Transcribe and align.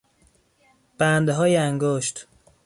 بندهای 0.97 1.57
انگشت 1.57 2.27